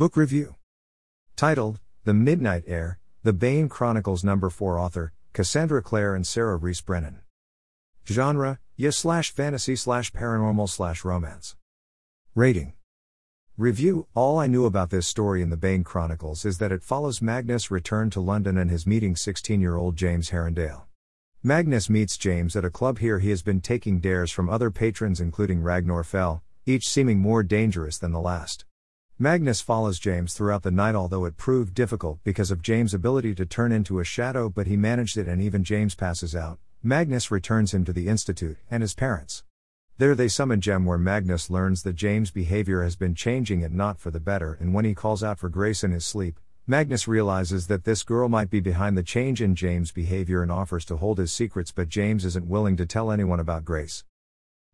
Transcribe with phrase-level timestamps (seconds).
[0.00, 0.54] Book Review
[1.36, 6.80] Titled, The Midnight Heir, The Bane Chronicles Number 4 Author, Cassandra Clare and Sarah Rees
[6.80, 7.20] Brennan.
[8.08, 11.54] Genre, YA slash fantasy slash paranormal slash romance.
[12.34, 12.72] Rating
[13.58, 17.20] Review All I knew about this story in the Bane Chronicles is that it follows
[17.20, 20.84] Magnus' return to London and his meeting 16 year old James Herondale.
[21.42, 25.20] Magnus meets James at a club here he has been taking dares from other patrons,
[25.20, 28.64] including Ragnor Fell, each seeming more dangerous than the last.
[29.22, 33.44] Magnus follows James throughout the night, although it proved difficult because of James' ability to
[33.44, 36.58] turn into a shadow, but he managed it and even James passes out.
[36.82, 39.44] Magnus returns him to the Institute and his parents.
[39.98, 44.00] There they summon Jem where Magnus learns that James' behavior has been changing and not
[44.00, 47.66] for the better and when he calls out for Grace in his sleep, Magnus realizes
[47.66, 51.18] that this girl might be behind the change in James' behavior and offers to hold
[51.18, 54.02] his secrets but James isn't willing to tell anyone about Grace.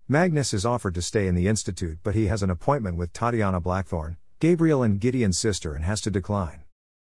[0.07, 3.61] Magnus is offered to stay in the Institute but he has an appointment with Tatiana
[3.61, 6.65] Blackthorn, Gabriel and Gideon's sister and has to decline.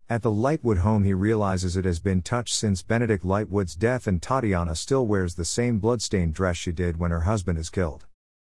[0.08, 4.22] At the Lightwood home, he realizes it has been touched since Benedict Lightwood's death, and
[4.22, 8.06] Tatiana still wears the same bloodstained dress she did when her husband is killed.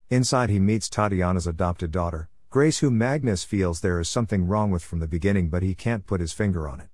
[0.09, 4.83] Inside, he meets Tatiana's adopted daughter, Grace, who Magnus feels there is something wrong with
[4.83, 6.87] from the beginning, but he can't put his finger on it.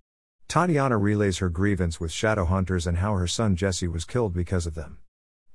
[0.49, 4.67] Tatiana relays her grievance with shadow hunters and how her son Jesse was killed because
[4.67, 4.97] of them.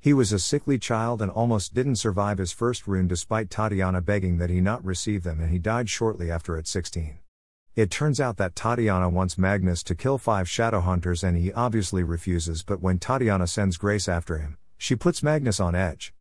[0.05, 4.37] He was a sickly child and almost didn't survive his first rune despite Tatiana begging
[4.37, 7.17] that he not receive them, and he died shortly after at 16.
[7.75, 12.63] It turns out that Tatiana wants Magnus to kill five Shadowhunters and he obviously refuses,
[12.63, 16.13] but when Tatiana sends Grace after him, she puts Magnus on edge.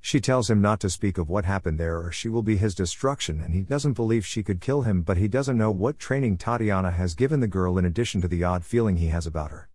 [0.00, 2.74] She tells him not to speak of what happened there or she will be his
[2.74, 6.38] destruction, and he doesn't believe she could kill him, but he doesn't know what training
[6.38, 9.67] Tatiana has given the girl in addition to the odd feeling he has about her.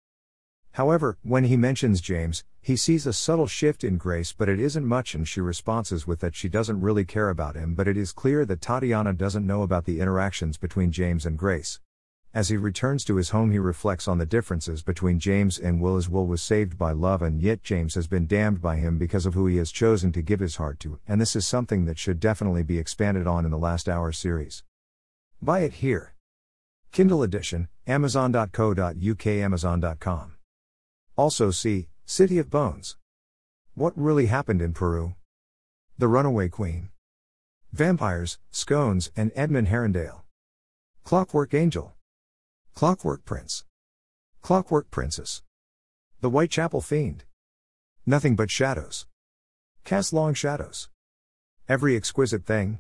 [0.74, 4.86] However, when he mentions James, he sees a subtle shift in Grace, but it isn't
[4.86, 7.76] much, and she responds with that she doesn't really care about him.
[7.76, 11.80] But it is clear that Tatiana doesn't know about the interactions between James and Grace.
[12.34, 15.96] As he returns to his home, he reflects on the differences between James and Will,
[15.96, 19.28] as Will was saved by love, and yet James has been damned by him because
[19.28, 22.00] of who he has chosen to give his heart to, and this is something that
[22.00, 24.64] should definitely be expanded on in the Last Hour series.
[25.40, 26.16] Buy it here.
[26.92, 30.33] Kindle edition, Amazon.co.uk, Amazon.com.
[31.16, 32.98] Also see City of Bones.
[33.76, 35.14] What really happened in Peru?
[35.98, 36.90] The Runaway Queen.
[37.72, 40.22] Vampires, Scones, and Edmund Herondale.
[41.04, 41.94] Clockwork Angel.
[42.74, 43.64] Clockwork Prince.
[44.42, 45.44] Clockwork Princess.
[46.22, 47.26] The Whitechapel Fiend.
[48.06, 49.06] Nothing but shadows.
[49.84, 50.90] Cast long shadows.
[51.70, 52.80] Every exquisite thing,